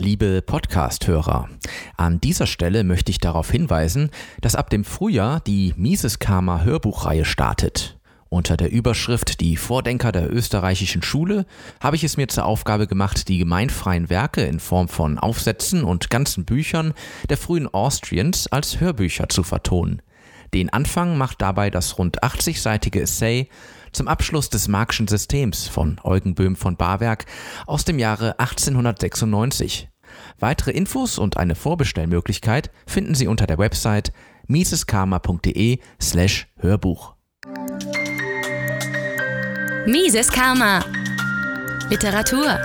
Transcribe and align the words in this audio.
Liebe 0.00 0.40
Podcast-Hörer, 0.40 1.50
an 1.98 2.22
dieser 2.22 2.46
Stelle 2.46 2.84
möchte 2.84 3.10
ich 3.10 3.18
darauf 3.18 3.50
hinweisen, 3.50 4.10
dass 4.40 4.56
ab 4.56 4.70
dem 4.70 4.82
Frühjahr 4.82 5.40
die 5.40 5.74
Mises 5.76 6.18
Karma 6.18 6.62
Hörbuchreihe 6.62 7.26
startet. 7.26 7.98
Unter 8.30 8.56
der 8.56 8.72
Überschrift 8.72 9.42
Die 9.42 9.58
Vordenker 9.58 10.10
der 10.10 10.32
österreichischen 10.32 11.02
Schule 11.02 11.44
habe 11.80 11.96
ich 11.96 12.04
es 12.04 12.16
mir 12.16 12.28
zur 12.28 12.46
Aufgabe 12.46 12.86
gemacht, 12.86 13.28
die 13.28 13.36
gemeinfreien 13.36 14.08
Werke 14.08 14.40
in 14.40 14.58
Form 14.58 14.88
von 14.88 15.18
Aufsätzen 15.18 15.84
und 15.84 16.08
ganzen 16.08 16.46
Büchern 16.46 16.94
der 17.28 17.36
frühen 17.36 17.68
Austrians 17.68 18.46
als 18.46 18.80
Hörbücher 18.80 19.28
zu 19.28 19.42
vertonen. 19.42 20.00
Den 20.52 20.70
Anfang 20.70 21.16
macht 21.16 21.40
dabei 21.42 21.70
das 21.70 21.98
rund 21.98 22.22
80-seitige 22.22 23.00
Essay 23.00 23.48
zum 23.92 24.08
Abschluss 24.08 24.50
des 24.50 24.68
Marxischen 24.68 25.08
Systems 25.08 25.68
von 25.68 26.00
Eugen 26.02 26.34
Böhm 26.34 26.56
von 26.56 26.76
Barwerk 26.76 27.26
aus 27.66 27.84
dem 27.84 27.98
Jahre 27.98 28.38
1896. 28.38 29.88
Weitere 30.38 30.72
Infos 30.72 31.18
und 31.18 31.36
eine 31.36 31.54
Vorbestellmöglichkeit 31.54 32.70
finden 32.86 33.14
Sie 33.14 33.28
unter 33.28 33.46
der 33.46 33.58
Website 33.58 34.12
miseskarma.de 34.46 35.78
slash 36.00 36.48
Hörbuch. 36.58 37.14
Mises 39.86 40.30
Karma 40.30 40.84
Literatur 41.88 42.58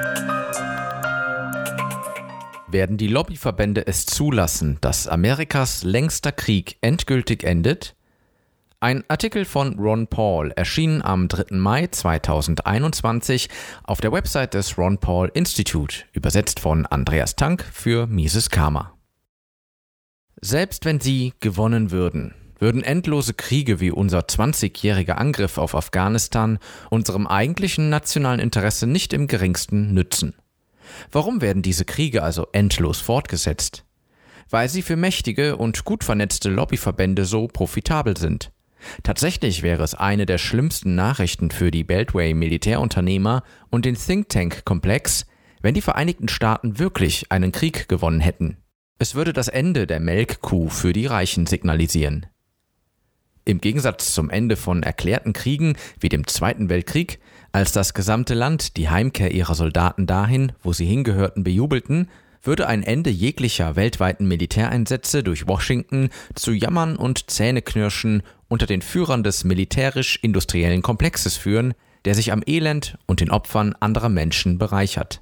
Werden 2.67 2.97
die 2.97 3.07
Lobbyverbände 3.07 3.85
es 3.85 4.07
zulassen, 4.07 4.79
dass 4.81 5.07
Amerikas 5.07 5.83
längster 5.83 6.31
Krieg 6.31 6.77
endgültig 6.81 7.43
endet? 7.43 7.95
Ein 8.79 9.03
Artikel 9.07 9.45
von 9.45 9.77
Ron 9.77 10.07
Paul 10.07 10.51
erschien 10.51 11.03
am 11.03 11.27
3. 11.27 11.55
Mai 11.55 11.87
2021 11.87 13.49
auf 13.83 14.01
der 14.01 14.11
Website 14.11 14.55
des 14.55 14.79
Ron 14.79 14.97
Paul 14.97 15.29
Institute, 15.35 16.05
übersetzt 16.13 16.59
von 16.59 16.87
Andreas 16.87 17.35
Tank 17.35 17.63
für 17.71 18.07
Mises 18.07 18.49
Karma. 18.49 18.93
Selbst 20.41 20.85
wenn 20.85 20.99
sie 20.99 21.33
gewonnen 21.39 21.91
würden, 21.91 22.33
würden 22.57 22.83
endlose 22.83 23.35
Kriege 23.35 23.79
wie 23.79 23.91
unser 23.91 24.21
20-jähriger 24.21 25.13
Angriff 25.13 25.59
auf 25.59 25.75
Afghanistan 25.75 26.57
unserem 26.89 27.27
eigentlichen 27.27 27.89
nationalen 27.89 28.39
Interesse 28.39 28.87
nicht 28.87 29.13
im 29.13 29.27
geringsten 29.27 29.93
nützen. 29.93 30.35
Warum 31.11 31.41
werden 31.41 31.61
diese 31.61 31.85
Kriege 31.85 32.23
also 32.23 32.47
endlos 32.51 32.99
fortgesetzt? 32.99 33.85
Weil 34.49 34.69
sie 34.69 34.81
für 34.81 34.95
mächtige 34.95 35.57
und 35.57 35.85
gut 35.85 36.03
vernetzte 36.03 36.49
Lobbyverbände 36.49 37.25
so 37.25 37.47
profitabel 37.47 38.17
sind. 38.17 38.51
Tatsächlich 39.03 39.63
wäre 39.63 39.83
es 39.83 39.95
eine 39.95 40.25
der 40.25 40.37
schlimmsten 40.37 40.95
Nachrichten 40.95 41.51
für 41.51 41.71
die 41.71 41.83
Beltway-Militärunternehmer 41.83 43.43
und 43.69 43.85
den 43.85 43.95
Think 43.95 44.29
Tank-Komplex, 44.29 45.25
wenn 45.61 45.73
die 45.73 45.81
Vereinigten 45.81 46.27
Staaten 46.27 46.77
wirklich 46.77 47.31
einen 47.31 47.51
Krieg 47.51 47.87
gewonnen 47.87 48.19
hätten. 48.19 48.57
Es 48.99 49.15
würde 49.15 49.33
das 49.33 49.47
Ende 49.47 49.87
der 49.87 49.99
Melkkuh 49.99 50.69
für 50.69 50.93
die 50.93 51.05
Reichen 51.05 51.47
signalisieren. 51.47 52.27
Im 53.45 53.61
Gegensatz 53.61 54.13
zum 54.13 54.31
Ende 54.31 54.55
von 54.55 54.81
erklärten 54.81 55.31
Kriegen 55.31 55.77
wie 55.99 56.09
dem 56.09 56.25
Zweiten 56.25 56.67
Weltkrieg, 56.67 57.19
als 57.51 57.71
das 57.71 57.93
gesamte 57.93 58.33
Land 58.33 58.75
die 58.75 58.89
Heimkehr 58.89 59.31
ihrer 59.31 59.53
Soldaten 59.53 60.07
dahin, 60.07 60.51
wo 60.63 60.73
sie 60.73 60.85
hingehörten, 60.85 61.43
bejubelten, 61.43 62.09
würde 62.41 62.67
ein 62.67 62.83
Ende 62.83 63.11
jeglicher 63.11 63.75
weltweiten 63.75 64.27
Militäreinsätze 64.27 65.23
durch 65.23 65.47
Washington 65.47 66.09
zu 66.33 66.51
Jammern 66.51 66.95
und 66.95 67.29
Zähneknirschen 67.29 68.23
unter 68.47 68.65
den 68.65 68.81
Führern 68.81 69.23
des 69.23 69.43
militärisch-industriellen 69.43 70.81
Komplexes 70.81 71.37
führen, 71.37 71.75
der 72.05 72.15
sich 72.15 72.31
am 72.31 72.43
Elend 72.45 72.97
und 73.05 73.19
den 73.19 73.31
Opfern 73.31 73.75
anderer 73.79 74.09
Menschen 74.09 74.57
bereichert. 74.57 75.21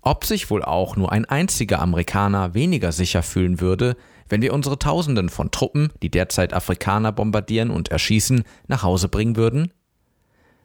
Ob 0.00 0.24
sich 0.24 0.50
wohl 0.50 0.62
auch 0.62 0.96
nur 0.96 1.12
ein 1.12 1.24
einziger 1.24 1.80
Amerikaner 1.80 2.54
weniger 2.54 2.92
sicher 2.92 3.22
fühlen 3.22 3.60
würde, 3.60 3.96
wenn 4.28 4.42
wir 4.42 4.52
unsere 4.52 4.78
Tausenden 4.78 5.28
von 5.28 5.50
Truppen, 5.50 5.92
die 6.02 6.10
derzeit 6.10 6.52
Afrikaner 6.52 7.12
bombardieren 7.12 7.70
und 7.70 7.88
erschießen, 7.88 8.44
nach 8.68 8.82
Hause 8.82 9.08
bringen 9.08 9.36
würden? 9.36 9.72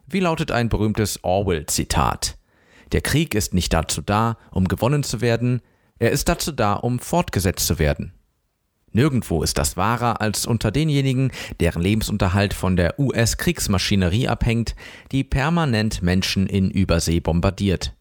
Wie 0.06 0.20
lautet 0.20 0.50
ein 0.50 0.68
berühmtes 0.68 1.22
Orwell-Zitat? 1.22 2.36
Der 2.92 3.00
Krieg 3.00 3.34
ist 3.34 3.54
nicht 3.54 3.72
dazu 3.72 4.02
da, 4.02 4.36
um 4.50 4.68
gewonnen 4.68 5.02
zu 5.02 5.20
werden, 5.20 5.62
er 5.98 6.10
ist 6.10 6.28
dazu 6.28 6.52
da, 6.52 6.74
um 6.74 6.98
fortgesetzt 6.98 7.66
zu 7.66 7.78
werden. 7.78 8.12
Nirgendwo 8.92 9.42
ist 9.42 9.56
das 9.56 9.76
wahrer 9.76 10.20
als 10.20 10.46
unter 10.46 10.70
denjenigen, 10.70 11.32
deren 11.60 11.80
Lebensunterhalt 11.80 12.52
von 12.52 12.76
der 12.76 12.98
US-Kriegsmaschinerie 12.98 14.28
abhängt, 14.28 14.74
die 15.12 15.24
permanent 15.24 16.02
Menschen 16.02 16.46
in 16.46 16.70
Übersee 16.70 17.20
bombardiert. 17.20 17.94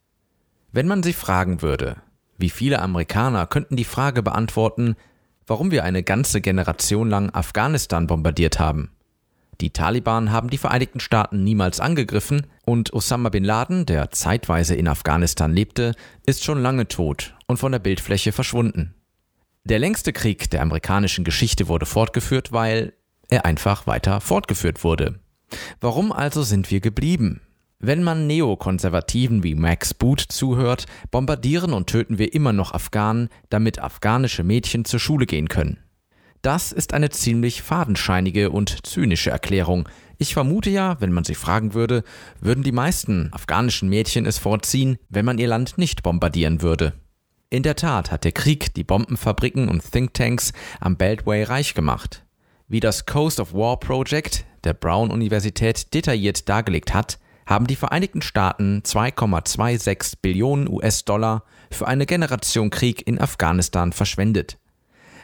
Wenn 0.73 0.87
man 0.87 1.03
sie 1.03 1.13
fragen 1.13 1.61
würde, 1.61 1.97
wie 2.37 2.49
viele 2.49 2.81
Amerikaner 2.81 3.47
könnten 3.47 3.75
die 3.75 3.85
Frage 3.85 4.23
beantworten, 4.23 4.95
warum 5.51 5.69
wir 5.69 5.83
eine 5.83 6.01
ganze 6.01 6.39
Generation 6.39 7.09
lang 7.09 7.29
Afghanistan 7.31 8.07
bombardiert 8.07 8.57
haben? 8.57 8.89
Die 9.59 9.71
Taliban 9.71 10.31
haben 10.31 10.49
die 10.49 10.57
Vereinigten 10.57 11.01
Staaten 11.01 11.43
niemals 11.43 11.81
angegriffen 11.81 12.47
und 12.65 12.93
Osama 12.93 13.27
bin 13.27 13.43
Laden, 13.43 13.85
der 13.85 14.11
zeitweise 14.11 14.75
in 14.75 14.87
Afghanistan 14.87 15.51
lebte, 15.51 15.93
ist 16.25 16.45
schon 16.45 16.61
lange 16.61 16.87
tot 16.87 17.35
und 17.47 17.57
von 17.57 17.73
der 17.73 17.79
Bildfläche 17.79 18.31
verschwunden. 18.31 18.95
Der 19.65 19.77
längste 19.77 20.13
Krieg 20.13 20.49
der 20.51 20.61
amerikanischen 20.61 21.25
Geschichte 21.25 21.67
wurde 21.67 21.85
fortgeführt, 21.85 22.53
weil 22.53 22.93
er 23.27 23.43
einfach 23.43 23.85
weiter 23.85 24.21
fortgeführt 24.21 24.85
wurde. 24.85 25.19
Warum 25.81 26.13
also 26.13 26.43
sind 26.43 26.71
wir 26.71 26.79
geblieben? 26.79 27.41
Wenn 27.83 28.03
man 28.03 28.27
Neokonservativen 28.27 29.43
wie 29.43 29.55
Max 29.55 29.95
Boot 29.95 30.19
zuhört, 30.19 30.85
bombardieren 31.09 31.73
und 31.73 31.87
töten 31.87 32.19
wir 32.19 32.31
immer 32.31 32.53
noch 32.53 32.73
Afghanen, 32.75 33.29
damit 33.49 33.79
afghanische 33.79 34.43
Mädchen 34.43 34.85
zur 34.85 34.99
Schule 34.99 35.25
gehen 35.25 35.47
können. 35.47 35.79
Das 36.43 36.71
ist 36.71 36.93
eine 36.93 37.09
ziemlich 37.09 37.63
fadenscheinige 37.63 38.51
und 38.51 38.85
zynische 38.85 39.31
Erklärung. 39.31 39.89
Ich 40.19 40.35
vermute 40.35 40.69
ja, 40.69 41.01
wenn 41.01 41.11
man 41.11 41.23
sie 41.23 41.33
fragen 41.33 41.73
würde, 41.73 42.03
würden 42.39 42.63
die 42.63 42.71
meisten 42.71 43.33
afghanischen 43.33 43.89
Mädchen 43.89 44.27
es 44.27 44.37
vorziehen, 44.37 44.99
wenn 45.09 45.25
man 45.25 45.39
ihr 45.39 45.47
Land 45.47 45.79
nicht 45.79 46.03
bombardieren 46.03 46.61
würde. 46.61 46.93
In 47.49 47.63
der 47.63 47.75
Tat 47.75 48.11
hat 48.11 48.25
der 48.25 48.31
Krieg 48.31 48.75
die 48.75 48.83
Bombenfabriken 48.83 49.69
und 49.69 49.91
Thinktanks 49.91 50.53
am 50.79 50.97
Beltway 50.97 51.43
reich 51.43 51.73
gemacht. 51.73 52.23
Wie 52.67 52.79
das 52.79 53.07
Coast 53.07 53.39
of 53.39 53.55
War 53.55 53.79
Project 53.79 54.45
der 54.63 54.75
Brown 54.75 55.09
Universität 55.09 55.95
detailliert 55.95 56.47
dargelegt 56.47 56.93
hat, 56.93 57.17
haben 57.51 57.67
die 57.67 57.75
Vereinigten 57.75 58.21
Staaten 58.21 58.81
2,26 58.85 60.13
Billionen 60.21 60.69
US-Dollar 60.69 61.43
für 61.69 61.85
eine 61.85 62.05
Generation 62.05 62.69
Krieg 62.69 63.05
in 63.05 63.19
Afghanistan 63.19 63.91
verschwendet. 63.91 64.57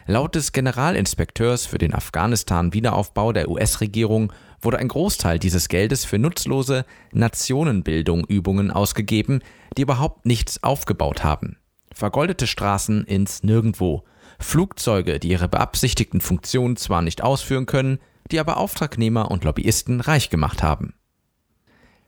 Laut 0.08 0.36
des 0.36 0.52
Generalinspekteurs 0.52 1.66
für 1.66 1.78
den 1.78 1.94
Afghanistan-Wiederaufbau 1.94 3.32
der 3.32 3.50
US-Regierung 3.50 4.34
wurde 4.62 4.78
ein 4.78 4.90
Großteil 4.90 5.40
dieses 5.40 5.70
Geldes 5.70 6.04
für 6.04 6.20
nutzlose 6.20 6.86
Nationenbildung-Übungen 7.14 8.72
ausgegeben, 8.72 9.42
die 9.78 9.84
überhaupt 9.84 10.26
nichts 10.26 10.62
aufgebaut 10.64 11.24
haben. 11.24 11.58
Vergoldete 11.94 12.46
Straßen 12.46 13.06
ins 13.06 13.44
Nirgendwo, 13.44 14.04
Flugzeuge, 14.38 15.20
die 15.20 15.30
ihre 15.30 15.48
beabsichtigten 15.48 16.20
Funktionen 16.20 16.76
zwar 16.76 17.02
nicht 17.02 17.24
ausführen 17.24 17.66
können, 17.66 18.00
die 18.32 18.40
aber 18.42 18.58
Auftragnehmer 18.58 19.32
und 19.32 19.46
Lobbyisten 19.46 20.02
reich 20.02 20.30
gemacht 20.30 20.62
haben. 20.62 20.94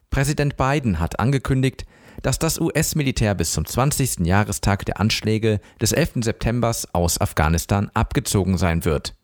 Präsident 0.09 0.57
Biden 0.57 0.99
hat 0.99 1.19
angekündigt, 1.19 1.85
dass 2.21 2.39
das 2.39 2.59
US-Militär 2.59 3.35
bis 3.35 3.53
zum 3.53 3.65
20. 3.65 4.25
Jahrestag 4.25 4.85
der 4.85 4.99
Anschläge 4.99 5.59
des 5.79 5.91
11. 5.91 6.23
September 6.23 6.75
aus 6.93 7.21
Afghanistan 7.21 7.89
abgezogen 7.93 8.57
sein 8.57 8.85
wird. 8.85 9.15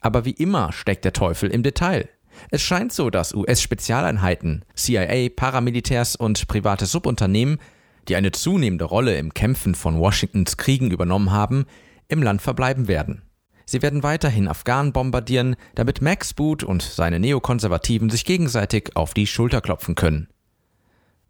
Aber 0.00 0.24
wie 0.24 0.32
immer 0.32 0.72
steckt 0.72 1.04
der 1.04 1.12
Teufel 1.12 1.50
im 1.50 1.62
Detail. 1.62 2.08
Es 2.50 2.62
scheint 2.62 2.92
so, 2.92 3.10
dass 3.10 3.34
US-Spezialeinheiten, 3.34 4.64
CIA, 4.74 5.28
Paramilitärs 5.34 6.14
und 6.14 6.46
private 6.46 6.86
Subunternehmen, 6.86 7.58
die 8.06 8.16
eine 8.16 8.30
zunehmende 8.30 8.84
Rolle 8.84 9.18
im 9.18 9.34
Kämpfen 9.34 9.74
von 9.74 9.98
Washingtons 9.98 10.56
Kriegen 10.56 10.90
übernommen 10.90 11.32
haben, 11.32 11.66
im 12.06 12.22
Land 12.22 12.40
verbleiben 12.40 12.88
werden. 12.88 13.22
Sie 13.70 13.82
werden 13.82 14.02
weiterhin 14.02 14.48
Afghanen 14.48 14.94
bombardieren, 14.94 15.54
damit 15.74 16.00
Max 16.00 16.32
Boot 16.32 16.64
und 16.64 16.80
seine 16.80 17.20
Neokonservativen 17.20 18.08
sich 18.08 18.24
gegenseitig 18.24 18.96
auf 18.96 19.12
die 19.12 19.26
Schulter 19.26 19.60
klopfen 19.60 19.94
können. 19.94 20.28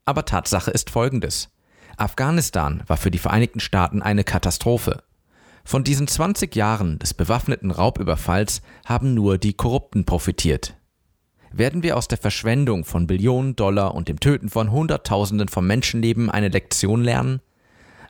Aber 0.05 0.25
Tatsache 0.25 0.71
ist 0.71 0.89
folgendes. 0.91 1.49
Afghanistan 1.97 2.85
war 2.87 2.97
für 2.97 3.11
die 3.11 3.19
Vereinigten 3.19 3.59
Staaten 3.59 4.03
eine 4.03 4.23
Katastrophe. 4.23 5.03
Von 5.65 5.83
diesen 5.83 6.07
20 6.07 6.55
Jahren 6.55 7.01
des 7.01 7.13
bewaffneten 7.13 7.73
Raubüberfalls 7.73 8.63
haben 8.87 9.15
nur 9.15 9.37
die 9.37 9.55
Korrupten 9.55 10.05
profitiert. 10.05 10.77
Werden 11.51 11.83
wir 11.83 11.97
aus 11.97 12.07
der 12.07 12.19
Verschwendung 12.19 12.85
von 12.85 13.09
Billionen 13.09 13.57
Dollar 13.57 13.97
und 13.97 14.07
dem 14.07 14.21
Töten 14.21 14.49
von 14.49 14.71
Hunderttausenden 14.71 15.49
von 15.49 15.67
Menschenleben 15.67 16.31
eine 16.31 16.51
Lektion 16.51 17.03
lernen? 17.03 17.41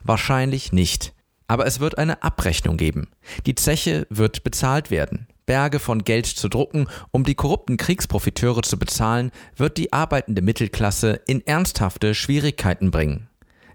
Wahrscheinlich 0.03 0.71
nicht. 0.71 1.15
Aber 1.49 1.65
es 1.65 1.79
wird 1.79 1.97
eine 1.97 2.21
Abrechnung 2.21 2.77
geben. 2.77 3.09
Die 3.47 3.55
Zeche 3.55 4.05
wird 4.09 4.43
bezahlt 4.43 4.91
werden. 4.91 5.27
Berge 5.47 5.79
von 5.79 6.03
Geld 6.03 6.27
zu 6.27 6.47
drucken, 6.47 6.87
um 7.09 7.23
die 7.23 7.33
korrupten 7.33 7.75
Kriegsprofiteure 7.75 8.61
zu 8.61 8.77
bezahlen, 8.77 9.31
wird 9.57 9.77
die 9.77 9.91
arbeitende 9.91 10.43
Mittelklasse 10.43 11.19
in 11.25 11.45
ernsthafte 11.45 12.13
Schwierigkeiten 12.13 12.91
bringen. 12.91 13.29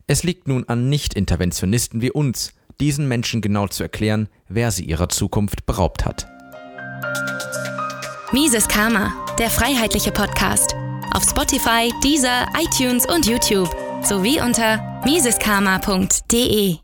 Es 0.06 0.22
liegt 0.22 0.46
nun 0.46 0.68
an 0.68 0.88
Nicht-Interventionisten 0.88 2.00
wie 2.00 2.12
uns, 2.12 2.52
diesen 2.78 3.08
Menschen 3.08 3.40
genau 3.40 3.66
zu 3.66 3.82
erklären, 3.82 4.28
wer 4.48 4.70
sie 4.70 4.84
ihrer 4.84 5.08
Zukunft 5.08 5.66
beraubt 5.66 6.04
hat. 6.04 6.28
Mises 8.30 8.68
Karma, 8.68 9.12
der 9.38 9.50
freiheitliche 9.50 10.12
Podcast. 10.12 10.76
Auf 11.12 11.24
Spotify, 11.24 11.92
Deezer, 12.04 12.46
iTunes 12.56 13.04
und 13.04 13.26
YouTube 13.26 13.74
sowie 14.04 14.40
unter 14.40 15.02
miseskarma.de. 15.04 16.83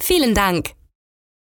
Vielen 0.00 0.34
Dank! 0.34 0.79